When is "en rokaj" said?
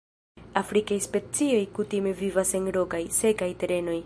2.61-3.07